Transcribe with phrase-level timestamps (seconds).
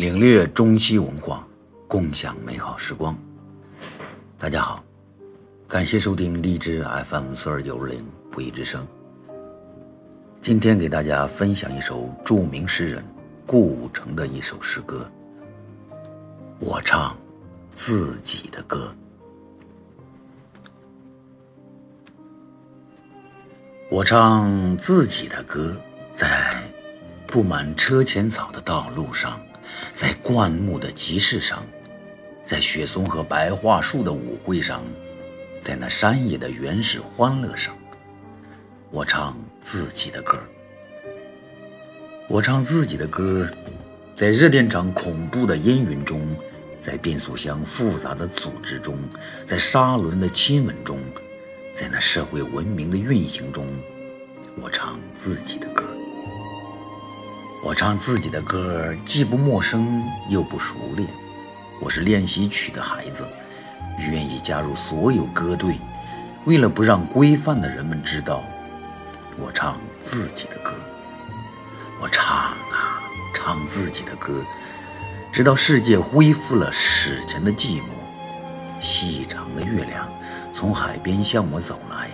[0.00, 1.46] 领略中西文化，
[1.86, 3.14] 共享美好时光。
[4.38, 4.82] 大家好，
[5.68, 8.02] 感谢收听荔枝 FM 四二九零
[8.32, 8.86] 不义之声。
[10.42, 13.04] 今天给大家分享一首著名诗人
[13.46, 15.06] 顾城的一首诗歌。
[16.60, 17.14] 我唱
[17.76, 18.94] 自己的歌，
[23.90, 25.76] 我唱自己的歌，
[26.18, 26.50] 在
[27.26, 29.38] 布满车前草的道路上。
[30.00, 31.64] 在灌木的集市上，
[32.46, 34.82] 在雪松和白桦树的舞会上，
[35.64, 37.74] 在那山野的原始欢乐上，
[38.90, 39.36] 我唱
[39.70, 40.38] 自己的歌。
[42.28, 43.48] 我唱自己的歌，
[44.16, 46.20] 在热电厂恐怖的烟云中，
[46.82, 48.96] 在变速箱复杂的组织中，
[49.48, 50.98] 在沙轮的亲吻中，
[51.78, 53.66] 在那社会文明的运行中，
[54.60, 55.82] 我唱自己的歌。
[57.62, 61.06] 我唱自己的歌，既不陌生又不熟练。
[61.82, 63.18] 我是练习曲的孩子，
[63.98, 65.78] 愿意加入所有歌队。
[66.46, 68.42] 为了不让规范的人们知道，
[69.38, 69.78] 我唱
[70.10, 70.72] 自己的歌。
[72.00, 72.98] 我唱啊，
[73.34, 74.42] 唱自己的歌，
[75.30, 77.84] 直到世界恢复了史前的寂寞。
[78.80, 80.08] 细长的月亮
[80.56, 82.08] 从海边向我走来，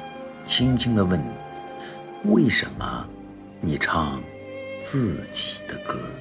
[0.49, 1.23] 轻轻地问
[2.27, 3.07] ：“为什么
[3.61, 4.21] 你唱？”
[4.91, 6.16] 自己的歌。